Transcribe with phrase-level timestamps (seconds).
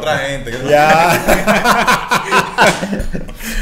[0.00, 0.52] otra gente.
[0.68, 1.12] Ya.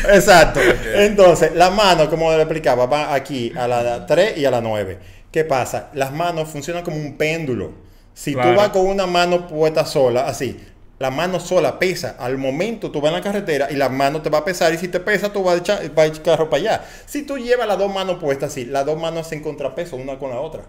[0.14, 0.60] Exacto.
[0.94, 4.98] Entonces, las manos, como le explicaba, van aquí a la 3 y a la 9.
[5.30, 5.90] ¿Qué pasa?
[5.92, 7.72] Las manos funcionan como un péndulo.
[8.14, 10.58] Si tú vas con una mano puesta sola, así,
[10.98, 12.16] la mano sola pesa.
[12.18, 14.72] Al momento tú vas en la carretera y la mano te va a pesar.
[14.74, 16.84] Y si te pesa, tú vas a echar, vas a echar carro para allá.
[17.06, 20.30] Si tú llevas las dos manos puestas así, las dos manos hacen contrapeso una con
[20.30, 20.64] la otra.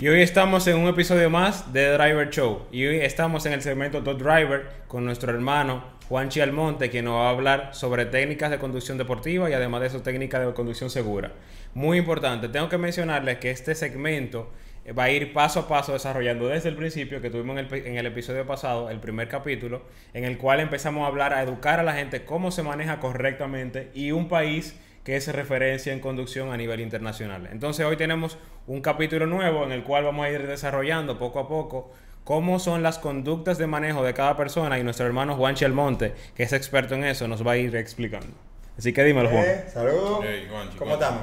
[0.00, 2.66] Y hoy estamos en un episodio más de Driver Show.
[2.70, 7.14] Y hoy estamos en el segmento Top Driver con nuestro hermano Juanchi Almonte, que nos
[7.14, 10.88] va a hablar sobre técnicas de conducción deportiva y además de eso técnicas de conducción
[10.88, 11.32] segura.
[11.74, 14.52] Muy importante, tengo que mencionarles que este segmento
[14.84, 18.06] eh, va a ir paso a paso desarrollando desde el principio que tuvimos en el
[18.06, 19.82] episodio pasado, el primer capítulo,
[20.14, 23.90] en el cual empezamos a hablar, a educar a la gente cómo se maneja correctamente
[23.94, 27.48] y un país que es referencia en conducción a nivel internacional.
[27.50, 31.48] Entonces hoy tenemos un capítulo nuevo en el cual vamos a ir desarrollando poco a
[31.48, 31.90] poco
[32.24, 36.42] cómo son las conductas de manejo de cada persona y nuestro hermano Juanchi Almonte, que
[36.42, 38.36] es experto en eso, nos va a ir explicando.
[38.76, 39.44] Así que dímelo, Juan.
[39.46, 40.20] Eh, saludos.
[40.24, 40.46] Hey,
[40.78, 41.22] ¿Cómo estamos?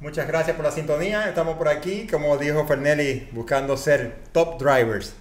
[0.00, 1.28] Muchas gracias por la sintonía.
[1.28, 5.16] Estamos por aquí, como dijo Fernelli, buscando ser top drivers.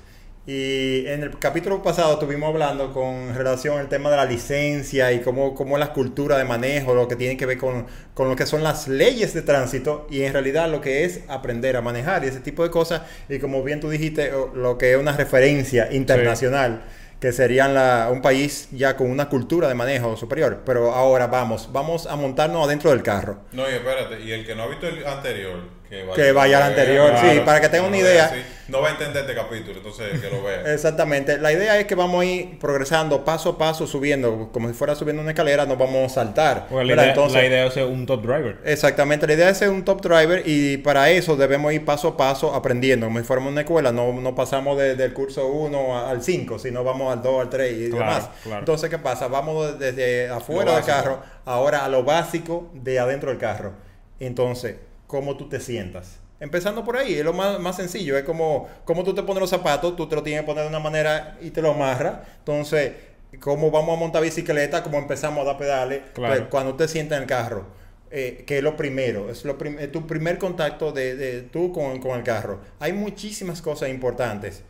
[0.47, 5.19] Y en el capítulo pasado estuvimos hablando con relación al tema de la licencia y
[5.21, 8.47] cómo, cómo la cultura de manejo, lo que tiene que ver con, con lo que
[8.47, 12.27] son las leyes de tránsito y en realidad lo que es aprender a manejar y
[12.27, 13.03] ese tipo de cosas.
[13.29, 16.85] Y como bien tú dijiste, lo que es una referencia internacional
[17.19, 20.61] que serían la- un país ya con una cultura de manejo superior.
[20.65, 23.41] Pero ahora vamos, vamos a montarnos adentro del carro.
[23.51, 25.59] No, y espérate, y el que no ha visto el anterior,
[25.91, 27.29] que vaya, Que vaya al anterior, Claro.
[27.33, 28.45] sí, para que tenga no una vea idea.
[28.69, 30.61] no va a entender este capítulo, entonces que lo vea.
[30.73, 31.37] Exactamente.
[31.37, 34.95] La idea es que vamos a ir progresando paso a paso, subiendo, como si fuera
[34.95, 36.67] subiendo una escalera, nos vamos a saltar.
[36.69, 38.57] Porque la idea, Entonces, la idea es ser un top driver.
[38.63, 42.15] Exactamente, la idea es ser un top driver y para eso debemos ir paso a
[42.15, 43.07] paso aprendiendo.
[43.07, 46.85] Como si fuéramos una escuela, no, no pasamos de- del curso 1 al 5, sino
[46.85, 48.29] vamos al 2, al 3 y Claro, demás.
[48.43, 48.59] claro.
[48.59, 49.27] Entonces, ¿qué pasa?
[49.27, 53.73] Vamos desde afuera del carro, ahora a lo básico de adentro del carro.
[54.21, 54.75] Entonces,
[55.11, 56.19] ¿cómo tú te sientas?
[56.39, 59.49] Empezando por ahí, es lo más, más sencillo, es como, como tú te pones los
[59.49, 62.19] zapatos, tú te lo tienes que poner de una manera y te lo amarras.
[62.39, 62.93] Entonces,
[63.41, 64.81] ¿cómo vamos a montar bicicleta?
[64.81, 66.01] ¿Cómo empezamos a dar pedales?
[66.13, 66.35] Claro.
[66.35, 67.65] Pues, cuando te sientas en el carro,
[68.09, 71.71] eh, que es lo primero, es lo prim- es tu primer contacto de, de tú
[71.73, 72.61] con, con el carro.
[72.79, 74.63] Hay muchísimas cosas importantes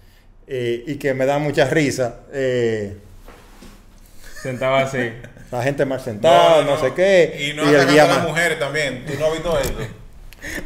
[0.47, 2.21] eh, y que me dan mucha risa.
[2.33, 2.97] eh,
[4.41, 4.97] Sentado así.
[5.51, 7.49] la gente mal sentada, no, sé qué.
[7.49, 9.05] Y no el atacando guía a las mujeres también.
[9.05, 9.73] ¿Tú no has visto eso?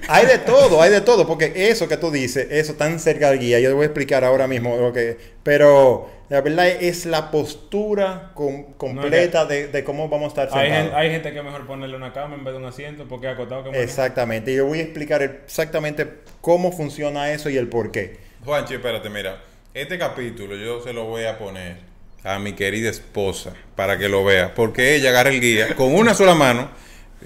[0.08, 3.40] Hay de todo, hay de todo, porque eso que tú dices, eso tan cerca del
[3.40, 5.18] guía, yo te voy a explicar ahora mismo lo que...
[5.44, 10.70] Pero la verdad es la postura com- completa de, de cómo vamos a estar Hay,
[10.70, 10.90] sentados.
[10.90, 13.28] gen- hay gente que es mejor ponerle una cama en vez de un asiento porque
[13.28, 13.84] es acotado que maneja.
[13.84, 16.08] Exactamente, y yo voy a explicar exactamente
[16.42, 18.18] cómo funciona eso y el por qué.
[18.44, 19.42] Juanchi, espérate, mira.
[19.74, 21.78] Este capítulo yo se lo voy a poner
[22.24, 24.54] a mi querida esposa para que lo vea.
[24.56, 26.70] Porque ella agarra el guía con una sola mano.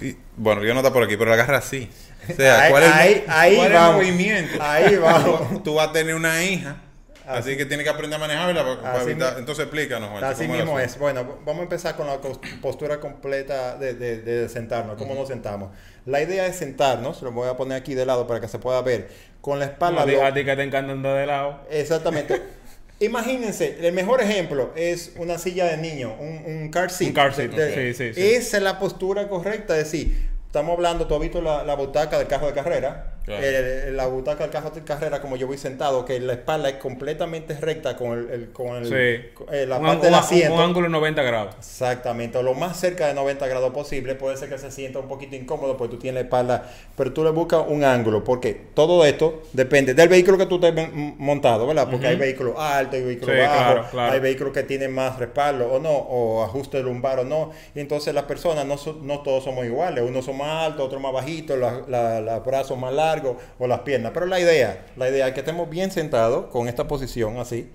[0.01, 1.89] Y, bueno, yo no está por aquí, pero la agarra así.
[2.29, 3.95] O sea, Ahí- ¿cuál es, el- ahí- ahí cuál es el vamos.
[3.95, 4.57] movimiento?
[4.63, 5.63] Ahí vamos.
[5.63, 6.77] Tú vas a tener una hija.
[7.25, 10.23] Así- Así, que tienes que aprender a manejarla para, para Así evitar- mi- Entonces explícanos.
[10.23, 10.97] Así ¿cómo mismo es.
[10.97, 12.19] Bueno, vamos a empezar con la
[12.61, 15.69] postura completa de, de- de sentarnos, cómo nos sentamos.
[16.05, 18.81] La idea es sentarnos, lo voy a poner aquí de lado para que se pueda
[18.81, 19.09] ver,
[19.41, 20.05] con la espalda...
[20.05, 21.61] ti, lo- a ti que te encanta andar de lado.
[21.69, 22.41] Exactamente.
[22.99, 27.09] Imagínense, el mejor ejemplo es una silla de niño, un, un car seat.
[27.09, 28.21] Un car seat, De- sí, sí, sí.
[28.35, 32.17] Esa es la postura correcta, es decir, estamos hablando, tú has visto la, la butaca
[32.17, 33.43] del carro de carrera, Claro.
[33.45, 37.53] Eh, la butaca del de carrera, como yo voy sentado, que la espalda es completamente
[37.59, 39.29] recta con, el, el- con el- Sí.
[39.35, 40.53] con- eh, la un, parte un- del un- asiento.
[40.55, 41.55] un ángulo 90 grados.
[41.59, 45.07] Exactamente, o lo más cerca de 90 grados posible, puede ser que se sienta un
[45.07, 49.05] poquito incómodo porque tú tienes la espalda, pero tú le buscas un ángulo, porque todo
[49.05, 51.87] esto depende del vehículo que tú estés montado, ¿verdad?
[51.91, 54.13] Porque hay vehículos altos, hay vehículos Sí, bajos, claro, claro.
[54.13, 58.13] hay vehículos que tienen más respaldo o no, o ajuste lumbar o no, y entonces
[58.13, 62.45] las personas no, no todos somos iguales, unos son más altos, otros más bajitos, los
[62.45, 63.18] brazos más largos
[63.57, 66.87] o las piernas, pero la idea, la idea es que estemos bien sentados con esta
[66.87, 67.69] posición así,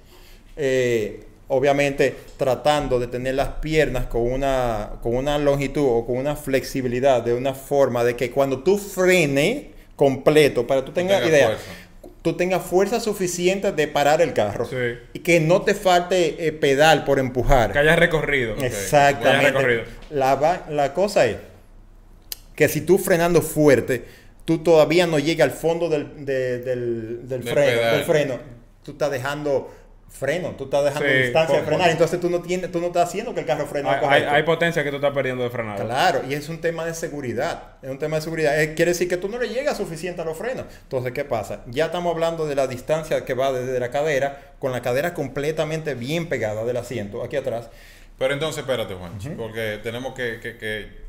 [0.56, 6.36] eh, obviamente tratando de tener las piernas con una, con una longitud o con una
[6.36, 11.46] flexibilidad de una forma de que cuando tú frenes completo, para que tú tengas idea,
[11.48, 11.64] fuerza.
[12.22, 14.76] tú tengas fuerza suficiente de parar el carro Sí.
[15.12, 17.72] y que no te falte eh, pedal por empujar.
[17.72, 18.56] Que haya recorrido.
[18.56, 19.50] Exactamente.
[19.52, 19.82] recorrido.
[20.10, 21.36] La, va- la cosa es
[22.56, 24.04] que si tú frenando fuerte,
[24.44, 28.38] tú todavía no llegas al fondo del, de- del, del freno, del freno.
[28.82, 29.72] Tú estás dejando
[30.08, 33.08] freno, tú estás dejando Sí, distancia de frenar, entonces tú no tienes, tú no estás
[33.08, 34.30] haciendo que el carro frene Hay, hay, correcto.
[34.30, 35.84] hay potencia que tú estás perdiendo de frenado.
[35.84, 37.62] Claro, y es un tema de seguridad.
[37.82, 38.60] Es un tema de seguridad.
[38.62, 40.66] Eh, quiere decir que tú no le llegas suficiente a los frenos.
[40.82, 41.62] Entonces, ¿qué pasa?
[41.66, 45.94] Ya estamos hablando de la distancia que va desde la cadera, con la cadera completamente
[45.94, 47.68] bien pegada del asiento, aquí atrás.
[48.16, 51.03] Pero entonces, espérate, Juan, porque tenemos que, que- que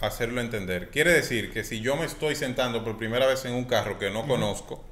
[0.00, 0.88] hacerlo entender.
[0.90, 4.10] Quiere decir que si yo me estoy sentando por primera vez en un carro que
[4.10, 4.84] no conozco,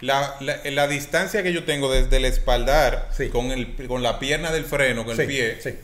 [0.00, 3.28] la, la- la distancia que yo tengo desde el espaldar Sí.
[3.28, 5.74] con, el, con la pierna del freno, con Sí, el pie, sí.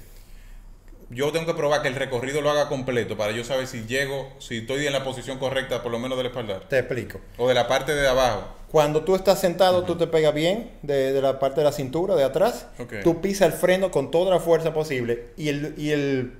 [1.11, 4.33] yo tengo que probar que el recorrido lo haga completo para yo saber si llego,
[4.39, 7.21] si estoy en la posición correcta, por lo menos del espaldar, Te explico.
[7.39, 8.49] o de la parte de abajo.
[8.71, 12.15] Cuando tú estás sentado, tú te pegas bien de, de la parte de la cintura,
[12.15, 12.67] de atrás.
[12.79, 12.95] Ok.
[13.05, 16.33] Tú pisas el freno con toda la fuerza posible y el, y el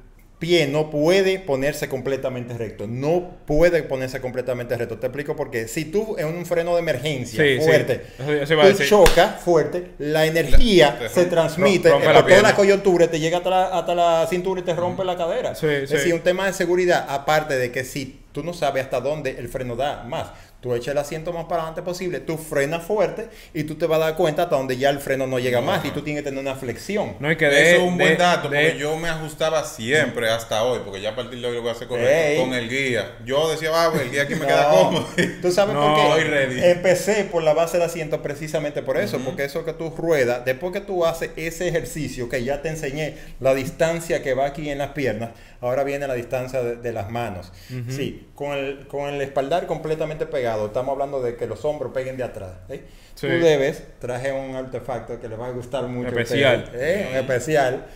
[0.43, 2.89] pie no puede ponerse completamente recto.
[2.89, 4.99] No puede ponerse completamente recto.
[4.99, 5.69] Te explico por qué.
[5.69, 7.65] Si tú en un freno de emergencia Sí, sí.
[7.65, 12.27] fuerte, Eso- eso iba a tú chocas fuerte, la energía se transmite rompe por la
[12.27, 15.55] toda la coyuntura, te llega hasta la, hasta la cintura y te rompe la cadera.
[15.55, 15.95] Sí, es sí.
[15.95, 19.49] decir, un tema de seguridad, aparte de que si tú no sabes hasta dónde el
[19.49, 23.65] freno da más, tú echas el asiento más para adelante posible, tú frenas fuerte y
[23.65, 25.91] tú te vas a dar cuenta hasta donde ya el freno no llega más y
[25.91, 27.17] tú tienes que tener una flexión.
[27.21, 29.65] No hay que de, Eso es un de- buen dato, de- porque yo me ajustaba
[29.65, 32.39] siempre hasta hoy, porque ya a partir de hoy lo voy a hacer correcto, Ey.
[32.41, 33.17] con el guía.
[33.27, 35.07] Yo decía, va, pues, el guía aquí me queda cómodo.
[35.43, 36.09] ¿Tú sabes No, por qué?
[36.09, 36.65] estoy ready.
[36.65, 40.73] Empecé por la base del asiento precisamente por eso, porque eso que tú ruedas, después
[40.73, 44.79] que tú haces ese ejercicio que ya te enseñé, la distancia que va aquí en
[44.79, 45.31] las piernas,
[45.61, 47.53] ahora viene la distancia de, de las manos.
[47.89, 52.17] Sí, con el, con el espaldar completamente pegado, estamos hablando de que los hombros peguen
[52.17, 52.53] de atrás.
[52.69, 52.85] ¿eh?
[53.15, 53.27] Sí.
[53.27, 56.09] Tú debes, traje un artefacto que les va a gustar mucho.
[56.09, 56.65] Especial.
[56.65, 57.09] ustedes, ¿eh?
[57.11, 57.87] Un especial.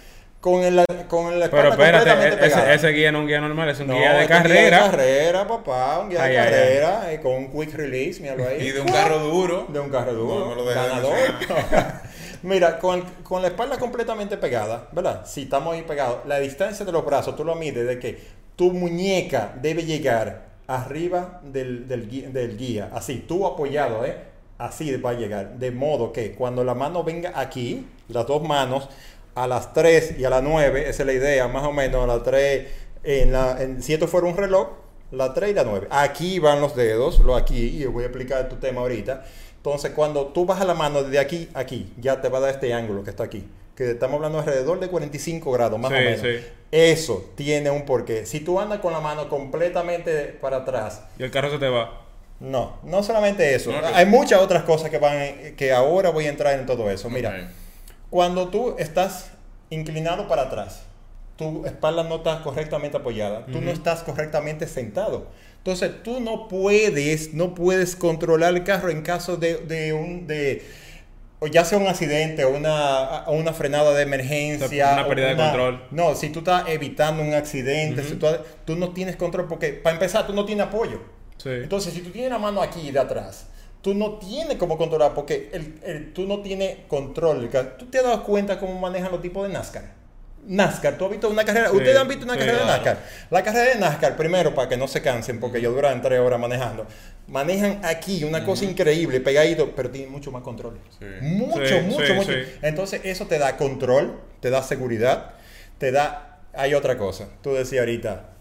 [0.40, 2.74] Con el, con el Pero espalda espérate, completamente ese, pegada.
[2.74, 4.42] ese guía no es un guía normal, es un No, guía de este es un
[4.44, 4.76] carrera.
[4.78, 6.52] guía de carrera, papá, un guía Ay, de ay, ay.
[6.52, 8.68] carrera con un quick release, míralo ahí.
[8.68, 9.66] Y de un carro duro.
[9.70, 11.14] De un carro duro, No me lo dejes de ganador.
[12.42, 15.22] Mira, con, con la espalda completamente pegada, ¿verdad?
[15.26, 18.20] Si estamos ahí pegados, la distancia de los brazos, tú lo mides de que
[18.54, 24.16] tu muñeca debe llegar arriba del, del, guía, así, tú apoyado, ¿eh?
[24.58, 28.88] Así va a llegar, de modo que cuando la mano venga aquí, las dos manos,
[29.34, 32.06] a las 3 y a las 9, esa es la idea, más o menos, a
[32.06, 32.66] las 3,
[33.04, 34.68] en la, si esto fuera un reloj,
[35.10, 35.88] la 3 y la 9.
[35.90, 39.24] Aquí van los dedos, lo aquí, y voy a explicar tu tema ahorita.
[39.56, 42.72] Entonces, cuando tú bajas la mano desde aquí aquí, ya te va a dar este
[42.72, 43.46] ángulo que está aquí.
[43.76, 46.20] Que estamos hablando alrededor de 45 grados, más Sí, o menos.
[46.20, 46.46] sí.
[46.72, 48.26] Eso tiene un porqué.
[48.26, 52.02] Si tú andas con la mano completamente para atrás, Y el carro se te va.
[52.40, 53.70] no, no solamente eso.
[53.72, 53.86] No.
[53.94, 57.08] Hay muchas otras cosas que van, que ahora voy a entrar en todo eso.
[57.10, 57.50] Mira,
[58.10, 59.30] cuando tú estás
[59.70, 60.82] inclinado para atrás,
[61.36, 65.26] tu espalda no está correctamente apoyada, tú no estás correctamente sentado.
[65.58, 70.64] Entonces tú no puedes, no puedes controlar el carro en caso de, de un, de,
[71.38, 74.92] o ya sea un accidente o una, o una frenada de emergencia.
[74.94, 75.82] Una pérdida de control.
[75.90, 78.26] No, si tú estás evitando un accidente, si tú,
[78.64, 81.00] tú no tienes control, porque para empezar tú no tienes apoyo.
[81.36, 81.50] Sí.
[81.50, 83.48] Entonces, si tú tienes la mano aquí de atrás,
[83.82, 87.48] tú no tienes cómo controlar, porque el, el- tú no tienes control.
[87.78, 89.84] ¿Tú te has dado cuenta cómo manejan los tipos de NASCAR?
[90.46, 92.64] NASCAR, tú has visto una carrera, Sí, ustedes han visto una sí, carrera de.
[92.66, 92.98] NASCAR.
[93.30, 96.38] La carrera de NASCAR, primero, para que no se cansen, porque ellos duran tres horas
[96.38, 96.86] manejando,
[97.26, 100.78] manejan aquí una cosa increíble, pegadito, pero tienen mucho más control.
[100.98, 101.04] Sí.
[101.20, 102.32] Mucho, mucho, mucho.
[102.62, 105.34] Entonces, eso te da control, te da seguridad,
[105.78, 106.40] te da.
[106.54, 107.28] Hay otra cosa.
[107.42, 108.35] Tú decías ahorita,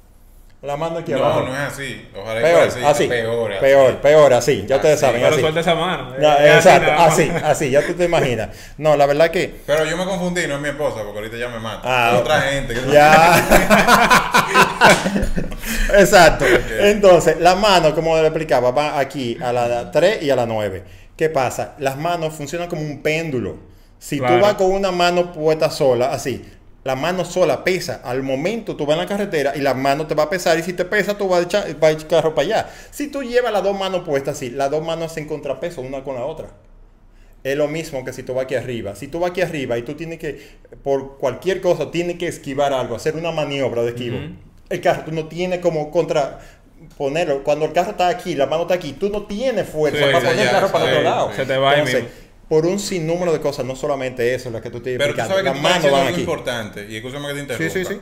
[0.66, 1.42] la mano aquí abajo.
[1.42, 2.08] No, no es así.
[2.20, 3.08] Ojalá Peor, así.
[3.08, 3.60] Peor, así.
[3.62, 4.66] Peor, peor, así.
[4.68, 5.42] Ya ustedes saben, Pero así.
[5.42, 6.16] suelta esa mano.
[6.16, 8.50] Exacto, así, así, ya tú te imaginas.
[8.78, 9.62] No, la verdad que.
[9.66, 11.82] Pero yo me confundí, no es mi esposa, porque ahorita ya me mata.
[11.84, 12.74] Ah, Otra gente.
[12.74, 13.48] que- Ya.
[16.00, 16.46] Exacto.
[16.80, 20.84] Entonces, la mano, como le explicaba, va aquí a la 3 y a la 9.
[21.16, 21.76] ¿Qué pasa?
[21.80, 23.58] Las manos funcionan como un péndulo.
[23.98, 24.36] Si Claro.
[24.36, 26.44] tú vas con una mano puesta sola, así,
[26.86, 28.00] la mano sola pesa.
[28.04, 30.58] Al momento tú vas en la carretera y la mano te va a pesar.
[30.60, 32.70] Y si te pesa, tú vas a echar, vas a echar carro para allá.
[32.92, 36.14] Si tú llevas las dos manos puestas así, las dos manos hacen contrapeso una con
[36.14, 36.50] la otra.
[37.44, 38.96] Es lo mismo que si tú vas aquí arriba.
[38.96, 40.40] Si tú vas aquí arriba y tú tienes que,
[40.84, 44.20] por cualquier cosa, tienes que esquivar algo, hacer una maniobra de esquivo.
[44.70, 46.40] El carro, tú no tienes como contra
[47.00, 47.44] ponerlo.
[47.44, 50.20] Cuando el carro está aquí, la mano está aquí, tú no tienes fuerza Sí, para
[50.30, 51.34] poner el carro para sí, otro lado.
[51.36, 52.25] se te va Entonces.
[52.50, 55.38] Por un sinnúmero de cosas, no solamente eso, lo que tú tienes Pero tú sabes
[55.38, 56.20] que Las tú estás manos diciendo algo aquí.
[56.22, 56.88] importante.
[56.90, 57.74] Y escúchame que te interrumpa.
[57.74, 58.02] Sí, sí, sí.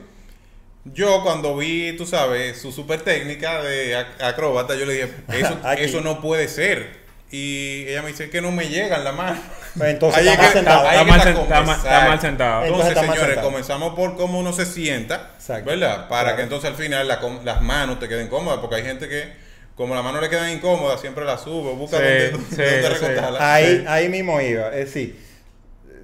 [0.93, 5.57] Yo cuando vi, tú sabes, su super técnica de ac- acróbata, yo le dije, eso,
[5.77, 7.01] eso no puede ser.
[7.31, 9.39] Y ella me dice que no me llegan la mano.
[9.81, 10.85] Entonces Ahí está es mal sentado.
[10.85, 12.65] Está mal está mal- mal sentado.
[12.65, 13.47] Entonces señores, sentado.
[13.47, 15.69] comenzamos por cómo uno se sienta, Exacto.
[15.71, 16.07] ¿verdad?
[16.09, 16.35] Para Claro.
[16.37, 19.33] que entonces al final la las manos te queden cómodas, porque hay gente que,
[19.75, 23.37] como las manos le quedan incómodas, siempre las sube, busca Sí, dónde, sí, dónde.
[23.39, 23.83] Ahí, Sí.
[23.87, 24.67] ahí mismo iba.
[24.69, 25.15] Es decir,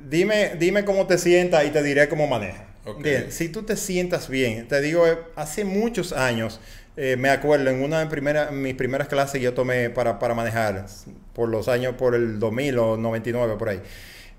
[0.09, 2.63] dime, dime cómo te sientas y te diré cómo manejas.
[2.85, 3.03] Ok.
[3.03, 6.59] Bien, si tú te sientas bien, te digo, eh, hace muchos años,
[6.97, 10.33] eh, me acuerdo, en una de primera- mis primeras clases que yo tomé para, para
[10.33, 10.85] manejar,
[11.33, 13.81] por los años, por el 2000 o 99, por ahí.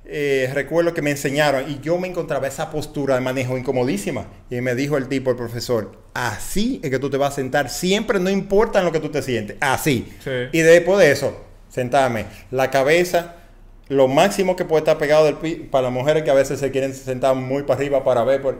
[0.04, 4.26] Eh, recuerdo que me enseñaron y yo me encontraba esa postura de manejo incomodísima.
[4.50, 7.70] Y me dijo el tipo, el profesor, así es que tú te vas a sentar
[7.70, 10.12] siempre, no importa en lo que tú te sientes, así.
[10.24, 10.30] Sí.
[10.52, 11.36] Y después de eso,
[11.68, 13.36] sentarme, la cabeza,
[13.88, 16.70] lo máximo que puede estar pegado del pi- para las mujeres que a veces se
[16.70, 18.58] quieren sentar muy para arriba para ver, por-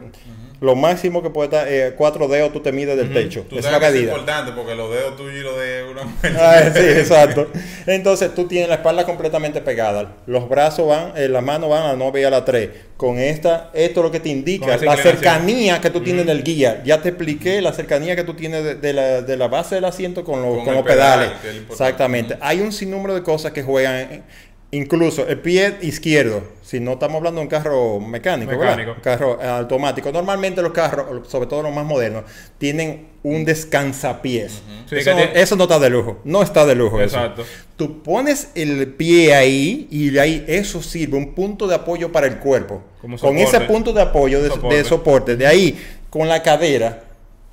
[0.61, 3.45] lo máximo que puede estar, eh, cuatro dedos tú te mides del techo.
[3.49, 4.11] Tú es la que es medida.
[4.13, 6.37] importante porque los dedos tuyos y los de una mujer.
[6.39, 7.49] Ah, sí, exacto.
[7.87, 10.17] Entonces tú tienes la espalda completamente pegada.
[10.27, 12.69] Los brazos van, eh, las manos van a la 9 y a la 3.
[12.97, 16.83] Con esta, esto es lo que te indica, la cercanía que tú tienes del guía.
[16.85, 19.87] Ya te expliqué la cercanía que tú tienes de, de la, de la base del
[19.87, 21.31] asiento con los, Con los pedales.
[21.71, 22.37] Exactamente.
[22.43, 23.95] Hay un sinnúmero de cosas que juegan.
[23.97, 24.23] eh,
[24.73, 28.53] Incluso el pie izquierdo, si no estamos hablando de un carro mecánico.
[28.53, 30.13] Un carro eh, automático.
[30.13, 32.23] Normalmente los carros, sobre todo los más modernos,
[32.59, 34.63] tienen un descansapiés.
[34.89, 36.21] Sí, eso, no, tiene- eso no está de lujo.
[36.23, 37.01] No está de lujo.
[37.01, 37.17] eso.
[37.17, 37.45] Exacto.
[37.77, 42.29] Tú pones el pie ahí y de ahí eso sirve, un punto de apoyo para
[42.29, 42.81] el cuerpo.
[43.01, 44.85] Como con ese punto de apoyo, de de soporte.
[44.85, 45.37] Soporte.
[45.37, 47.03] de ahí, con la cadera,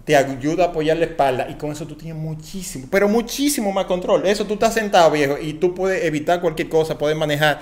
[0.08, 3.88] te ayuda a apoyar la espalda y con eso tú tienes muchísimo, pero muchísimo más
[3.88, 4.26] control.
[4.26, 7.60] Eso tú estás sentado, viejo, y tú puedes evitar cualquier cosa, puedes manejar.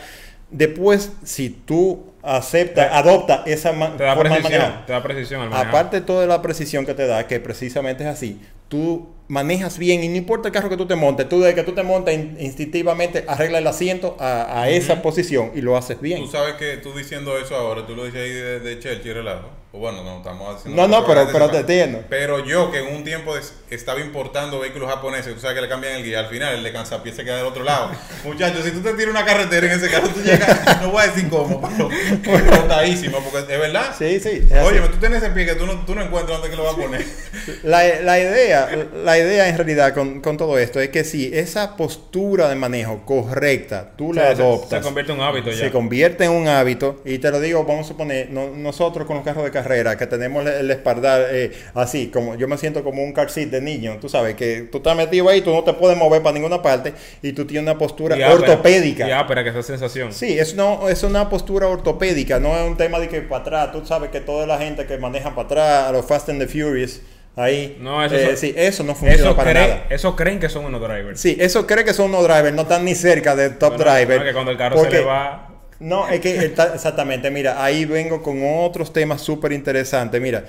[0.52, 4.62] Después, si tú aceptas, adoptas esa Te da forma de precisión.
[4.62, 5.70] manejar, Te da precisión al manejar.
[5.70, 8.40] Aparte de toda la precisión que te da, que precisamente es así,
[8.76, 11.64] tú manejas bien y no importa el carro que tú te montes, tú desde que
[11.64, 16.00] tú te montas in- instintivamente arregla el asiento a, a esa posición y lo haces
[16.00, 16.20] bien.
[16.24, 19.50] Tú sabes que tú diciendo eso ahora, tú lo dices ahí de, de Churchill relajo.
[19.72, 20.80] O bueno, no, estamos haciendo.
[20.82, 22.02] No, no, pero- pero te entiendo.
[22.08, 25.68] Pero yo, que en un tiempo des- estaba importando vehículos japoneses, tú sabes que le
[25.68, 27.92] cambian el guía, al final el de cansapié se queda del otro lado.
[28.24, 31.08] Muchachos, si tú te tiras una carretera en ese carro, tú llegas, no voy a
[31.08, 31.90] decir cómo, pero
[32.24, 33.94] porque es verdad.
[33.98, 34.48] Sí, sí.
[34.64, 36.74] Oye, tú tienes ese pie que tú no, tú no encuentras dónde que lo vas
[36.74, 37.06] a poner.
[37.64, 38.65] La, la idea,
[39.04, 43.02] la idea en realidad con, con todo esto es que si esa postura de manejo
[43.06, 44.80] correcta, tú la adoptas.
[44.80, 45.58] Se convierte en un hábito ya.
[45.58, 49.18] se convierte en un hábito y te lo digo, vamos a suponer, no- nosotros con
[49.18, 53.04] los carros de carrera que tenemos el, espaldar eh, así, como yo me siento como
[53.04, 55.74] un car seat de niño, tú sabes que tú estás metido ahí, tú no te
[55.74, 59.08] puedes mover para ninguna parte y tú tienes una postura Y ortopédica.
[59.08, 60.14] Y ápera, que esa sensación.
[60.14, 63.72] Sí, es, no, es una postura ortopédica, no es un tema de que para atrás,
[63.72, 66.48] tú sabes que toda la gente que maneja para atrás, a los Fast and the
[66.48, 67.02] Furious,
[67.36, 69.86] ahí, No, eso eh, sí, eso no funciona Eso, para cree- nada.
[69.90, 71.20] eso creen que son unos drivers.
[71.20, 74.20] Sí, eso cree que son unos drivers, no están ni cerca de top driver.
[74.20, 75.50] no, que cuando el carro porque- se le va.
[75.80, 80.22] No, es que está- exactamente, mira, ahí vengo con otros temas súper interesantes.
[80.22, 80.46] Mira,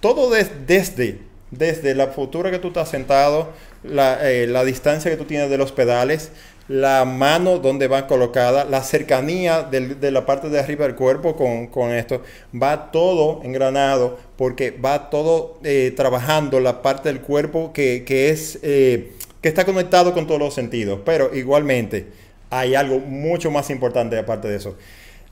[0.00, 1.18] todo des- desde,
[1.50, 3.52] desde la postura que tú estás sentado,
[3.82, 6.30] la, eh, la distancia que tú tienes de los pedales,
[6.68, 11.66] la mano donde va colocada, la cercanía de la parte de arriba del cuerpo con,
[11.68, 12.22] con esto,
[12.54, 18.58] va todo engranado porque va todo eh, trabajando la parte del cuerpo que, que es,
[18.62, 22.06] eh, que está conectado con todos los sentidos, pero igualmente
[22.50, 24.76] hay algo mucho más importante aparte de eso.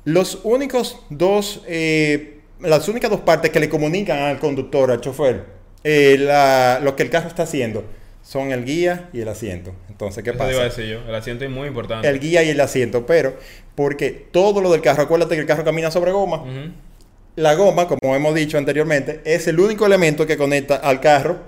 [0.04, 5.44] Los únicos dos, eh, las únicas dos partes que le comunican al conductor, al chofer,
[5.84, 7.84] lo que el carro está haciendo,
[8.26, 9.72] son el guía y el asiento.
[9.88, 10.80] Entonces, ¿qué Eso te iba a pasa?
[10.80, 11.08] decir yo.
[11.08, 12.08] El asiento es muy importante.
[12.08, 13.36] El guía y el asiento, pero
[13.76, 16.42] porque todo lo del carro, acuérdate que el carro camina sobre goma.
[17.36, 21.38] La goma, como hemos dicho anteriormente, es el único elemento que conecta al carro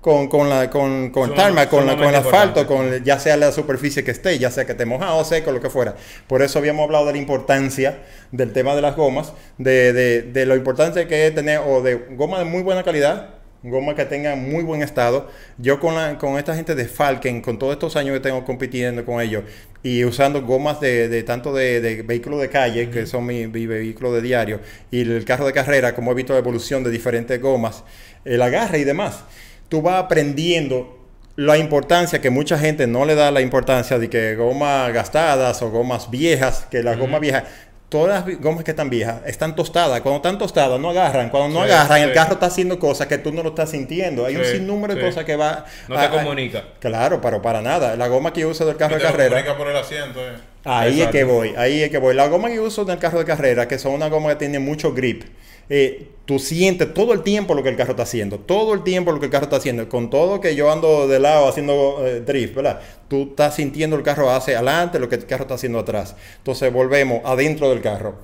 [0.00, 3.18] con, con, la, con, con el Suma- tarmac, con, la- con el asfalto, con ya
[3.18, 5.94] sea la superficie que esté, ya sea que esté mojado, seco, lo que fuera.
[6.26, 8.00] Por eso habíamos hablado de la importancia
[8.32, 11.94] del tema de las gomas, de, de, de lo importante que es tener, o de
[12.16, 13.30] goma de muy buena calidad,
[13.62, 15.28] goma que tenga muy buen estado.
[15.58, 19.04] Yo con, la, con esta gente de Falken, con todos estos años que tengo compitiendo
[19.04, 19.44] con ellos,
[19.82, 23.66] y usando gomas de, de tanto de, de vehículos de calle, que son mi, mi
[23.66, 24.60] vehículo de diario,
[24.90, 27.84] y el carro de carrera, como he visto la evolución de diferentes gomas,
[28.24, 29.24] el agarre y demás,
[29.68, 30.98] tú vas aprendiendo
[31.36, 35.70] la importancia que mucha gente no le da la importancia de que gomas gastadas o
[35.70, 37.44] gomas viejas, que las gomas viejas,
[37.88, 40.00] todas las gomas que están viejas están tostadas.
[40.02, 41.30] Cuando están tostadas no agarran.
[41.30, 44.26] Cuando no Sí, agarran, el carro está haciendo cosas que tú no lo estás sintiendo.
[44.26, 45.64] Hay un Sí, sinnúmero de cosas que va...
[45.88, 46.64] No te a- a- comunica.
[46.80, 47.96] Claro, pero para nada.
[47.96, 49.30] La goma que yo uso del carro de te carrera...
[49.30, 50.20] comunica por el asiento.
[50.20, 50.32] eh.
[50.64, 51.04] Ahí Exacto.
[51.04, 52.14] es que voy, ahí es que voy.
[52.14, 54.36] La goma que yo uso en el carro de carrera, que son una goma que
[54.36, 55.22] tiene mucho grip,
[55.70, 59.12] eh, tú sientes todo el tiempo lo que el carro está haciendo, todo el tiempo
[59.12, 59.88] lo que el carro está haciendo.
[59.88, 62.80] Con todo que yo ando de lado haciendo eh, drift, ¿verdad?
[63.08, 66.14] Tú estás sintiendo el carro hacia adelante, lo que el carro está haciendo atrás.
[66.38, 68.16] Entonces volvemos adentro del carro.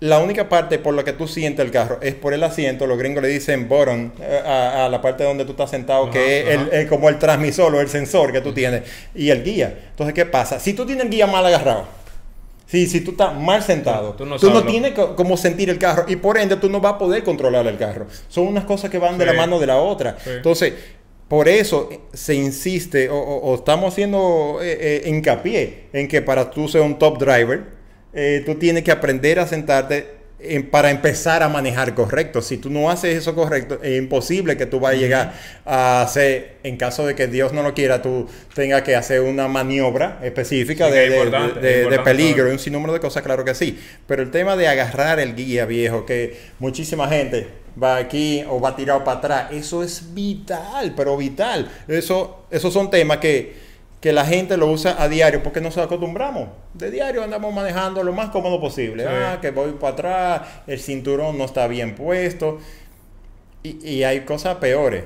[0.00, 2.86] La única parte por la que tú sientes el carro es por el asiento.
[2.86, 6.12] Los gringos le dicen bottom eh, a, a la parte donde tú estás sentado, Ajá,
[6.12, 6.76] que es el- ajá.
[6.78, 8.84] el- como el transmisor o el sensor que tú tienes
[9.14, 9.78] y el guía.
[9.90, 10.58] Entonces, ¿qué pasa?
[10.58, 11.84] Si tú tienes el guía mal agarrado,
[12.70, 15.78] Si, si tú estás mal sentado, Tú tú no no, tienes co- cómo sentir el
[15.78, 18.06] carro y por ende tú no vas a poder controlar el carro.
[18.28, 19.30] Son unas cosas que van de Sí.
[19.30, 20.16] la mano de la otra.
[20.22, 20.30] Sí.
[20.36, 20.74] Entonces,
[21.26, 26.22] por eso eh, se insiste o, o- o estamos haciendo eh, eh, hincapié en que
[26.22, 27.64] para tú ser un top driver,
[28.12, 30.19] eh, tú tienes que aprender a sentarte
[30.70, 32.40] para empezar a manejar correcto.
[32.40, 35.32] Si tú no haces eso correcto, es imposible que tú vayas a llegar
[35.66, 39.48] a hacer, en caso de que Dios no lo quiera, tú tengas que hacer una
[39.48, 42.92] maniobra específica Sí, de, es de- importante, de- es de importante peligro y un sinnúmero
[42.92, 43.78] de cosas, claro que sí.
[44.06, 47.46] Pero el tema de agarrar el guía viejo, que muchísima gente
[47.80, 51.70] va aquí o va tirado para atrás, eso es vital, pero vital.
[51.86, 53.69] Eso, esos son temas que,
[54.00, 56.48] que la gente lo usa a diario porque nos acostumbramos.
[56.72, 59.04] De diario andamos manejando lo más cómodo posible.
[59.04, 59.08] Sí.
[59.12, 62.58] Ah, que voy para atrás, el cinturón no está bien puesto.
[63.62, 65.04] Y, y hay cosas peores.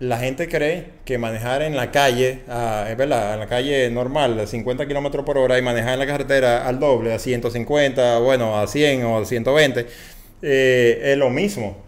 [0.00, 4.38] La gente cree que manejar en la calle, ah, es verdad, en la calle normal,
[4.38, 8.58] a 50 kilómetros por hora, y manejar en la carretera al doble, a 150, bueno,
[8.58, 9.86] a 100 o a 120,
[10.42, 11.83] eh, es lo mismo.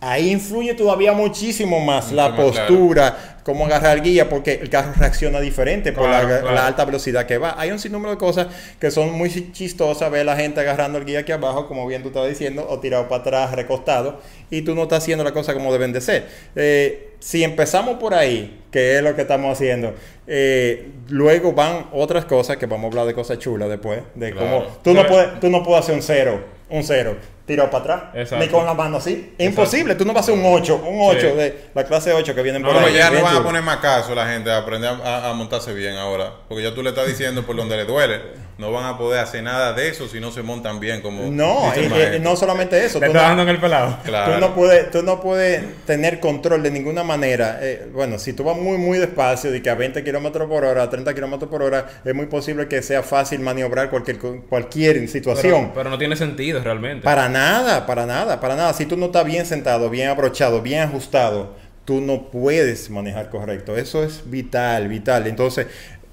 [0.00, 2.52] Ahí influye todavía muchísimo más Mucho la más, claro.
[2.52, 6.54] postura, cómo agarrar el guía, porque el carro reacciona diferente por la, Claro, claro.
[6.54, 7.54] la alta velocidad que va.
[7.58, 8.46] Hay un sinnúmero de cosas
[8.80, 12.08] que son muy chistosas, ver la gente agarrando el guía aquí abajo, como bien tú
[12.08, 15.70] estabas diciendo, o tirado para atrás, recostado, y tú no estás haciendo la cosa como
[15.70, 16.26] deben de ser.
[16.56, 19.94] Eh, si empezamos por ahí, que es lo que estamos haciendo,
[20.26, 24.64] eh, luego van otras cosas, que vamos a hablar de cosas chulas después, de cómo
[24.82, 26.40] tú no, puedes, tú no puedes hacer un cero,
[26.70, 27.16] un cero.
[27.50, 28.44] Tirado para atrás, Exacto.
[28.44, 29.34] ni con la mano así.
[29.36, 31.36] Es imposible, tú no vas a hacer un 8, un 8 Sí.
[31.36, 32.94] de la clase 8 que vienen No, por No, ahí.
[32.94, 34.94] ya no van a poner más caso la gente a aprender a,
[35.26, 36.32] a- a montarse bien ahora.
[36.48, 38.20] Porque ya tú le estás diciendo por donde le duele.
[38.60, 41.62] No van a poder hacer nada de eso si no se montan bien como No,
[41.66, 42.18] dice el y- y maestro.
[42.20, 43.00] no solamente eso.
[43.00, 43.96] Tú no- dando en el pelado.
[44.04, 44.34] Claro.
[44.34, 47.58] Tú no puedes, tú no puedes tener control de ninguna manera.
[47.62, 50.82] Eh, bueno, si tú vas muy, muy despacio, de que a 20 kilómetros por hora,
[50.82, 55.60] a 30 kilómetros por hora, es muy posible que sea fácil maniobrar cualquier, cualquier situación.
[55.62, 57.02] Pero, pero no tiene sentido realmente.
[57.02, 58.74] Para nada, para nada, para nada.
[58.74, 61.54] Si tú no estás bien sentado, bien abrochado, bien ajustado,
[61.86, 63.76] tú no puedes manejar correcto.
[63.76, 65.26] Eso es vital, vital.
[65.26, 65.66] Entonces,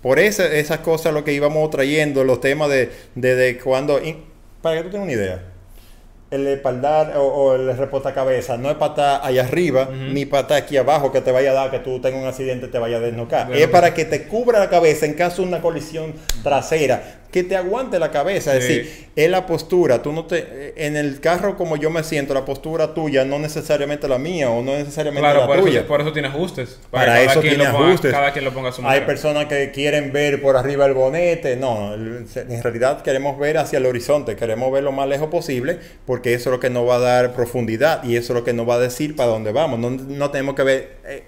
[0.07, 3.99] por esa- esas cosas lo que íbamos trayendo, los temas de, de, de cuando...
[4.61, 5.41] para que tú tengas una idea,
[6.31, 7.69] el espaldar o, o el
[8.13, 11.51] cabeza no es para estar allá arriba, ni para estar aquí abajo que te vaya
[11.51, 13.47] a dar que tú tengas un accidente y te vaya a desnocar.
[13.47, 17.43] Bueno, es para que te cubra la cabeza en caso de una colisión trasera, que
[17.43, 18.55] te aguante la cabeza.
[18.55, 18.73] Es Sí.
[18.77, 20.01] decir, es la postura.
[20.01, 24.07] Tú no te, en el carro como yo me siento, la postura tuya no necesariamente
[24.07, 25.79] la mía o no necesariamente Claro, la por tuya.
[25.79, 26.79] eso, por eso tiene ajustes.
[26.89, 28.11] Para eso tiene ponga- ajustes.
[28.11, 29.05] Cada quien lo ponga a su Hay manera.
[29.05, 31.55] personas que quieren ver por arriba el bonete.
[31.57, 34.35] No, en realidad queremos ver hacia el horizonte.
[34.35, 37.33] Queremos ver lo más lejos posible porque eso es lo que nos va a dar
[37.33, 39.79] profundidad y eso es lo que nos va a decir para dónde vamos.
[39.79, 41.23] No, no tenemos que ver eh,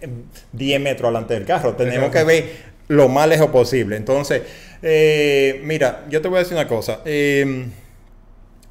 [0.54, 1.74] 10 metros delante del carro.
[1.74, 2.18] Tenemos Exacto.
[2.20, 3.96] que ver lo más lejos posible.
[3.98, 4.42] Entonces,
[4.82, 7.02] eh, mira, yo te voy a decir una cosa.
[7.06, 7.66] Eh,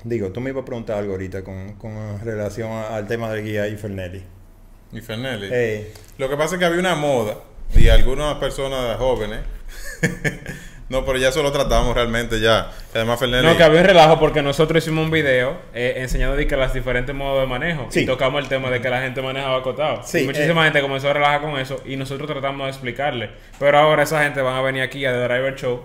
[0.04, 3.68] digo, tú me ibas a preguntar algo ahorita con, con relación al tema del guía
[3.68, 4.22] y Fernelli.
[4.92, 5.48] Y Fernelli.
[5.50, 7.36] Eh, Lo que pasa es que había una moda
[7.74, 9.40] y algunas personas jóvenes.
[10.88, 12.70] no, pero ya eso lo tratamos realmente ya.
[12.94, 13.46] Además, Fernelli.
[13.46, 16.72] No, que había un relajo porque nosotros hicimos un video eh, enseñando de que las
[16.72, 17.86] diferentes modos de manejo.
[17.90, 18.00] Sí.
[18.00, 20.02] Y tocamos el tema de que la gente manejaba acotado.
[20.04, 20.64] Sí, y muchísima eh.
[20.64, 23.30] gente comenzó a relajar con eso y nosotros tratamos de explicarle.
[23.58, 25.82] Pero ahora esa gente van a venir aquí a The Driver Show,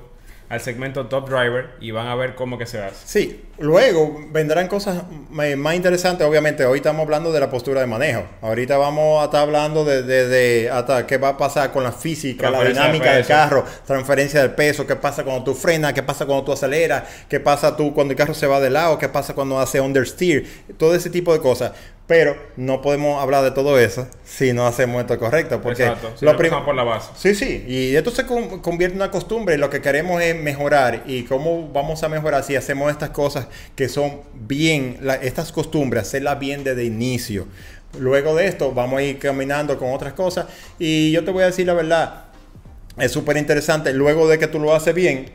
[0.50, 2.98] al segmento Top Driver, y van a ver cómo que se hace.
[3.06, 6.28] Sí, luego vendrán cosas más interesantes.
[6.28, 8.24] Obviamente, hoy estamos hablando de la postura de manejo.
[8.42, 11.92] Ahorita vamos a estar hablando de, de- de hasta qué va a pasar con la
[11.92, 16.26] física, la dinámica del carro, transferencia del peso, qué pasa cuando tú frenas, qué pasa
[16.26, 19.34] cuando tú aceleras, qué pasa tú cuando el carro se va de lado, qué pasa
[19.34, 20.46] cuando hace understeer,
[20.78, 21.72] todo ese tipo de cosas.
[22.06, 25.62] Pero no podemos hablar de todo eso si no hacemos esto correcto.
[25.62, 26.12] Porque Exacto.
[26.18, 27.12] Si lo no prim- empezamos por la base.
[27.16, 29.58] Sí, sí, y esto se con- convierte en una costumbre.
[29.58, 31.04] Lo que queremos es mejorar.
[31.06, 36.04] ¿Y cómo vamos a mejorar si hacemos estas cosas que son bien, la- estas costumbres,
[36.04, 37.48] hacerlas bien desde inicio?
[37.98, 40.48] Luego de esto, vamos a ir caminando con otras cosas.
[40.80, 42.26] Y yo te voy a decir la verdad,
[42.98, 43.94] es súper interesante.
[43.94, 45.28] Luego de que tú lo haces bien,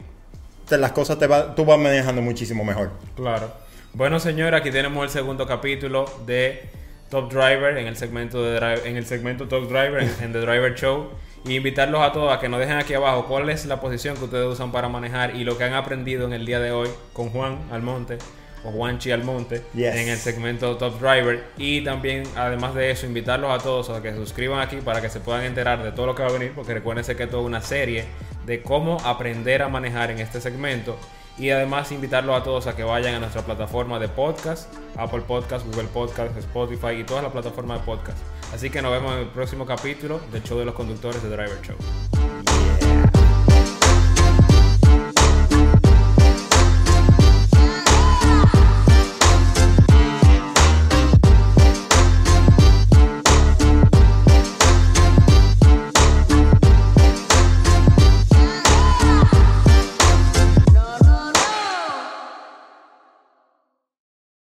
[0.68, 2.90] te- las cosas te va, tú vas manejando muchísimo mejor.
[3.16, 3.50] Claro.
[3.94, 6.62] Bueno, señora, aquí tenemos el segundo capítulo de
[7.11, 10.74] Top Driver en el segmento de en el segmento Top Driver en, en The Driver
[10.74, 11.09] Show.
[11.44, 14.24] Y invitarlos a todos a que nos dejen aquí abajo cuál es la posición que
[14.24, 17.31] ustedes usan para manejar y lo que han aprendido en el día de hoy con
[17.31, 18.18] Juan Almonte
[18.64, 19.94] o Juanchi Almonte Yes.
[19.94, 21.44] en el segmento Top Driver.
[21.57, 25.09] Y también además de eso invitarlos a todos a que se suscriban aquí para que
[25.09, 27.46] se puedan enterar de todo lo que va a venir porque recuérdense que esto es
[27.46, 28.05] una serie
[28.44, 30.98] de cómo aprender a manejar en este segmento
[31.38, 35.66] y además invitarlos a todos a que vayan a nuestra plataforma de podcast, Apple Podcast,
[35.66, 38.18] Google Podcast, Spotify y todas las plataformas de podcast.
[38.53, 41.61] Así que nos vemos en el próximo capítulo del show de los conductores de Driver
[41.62, 42.28] Show.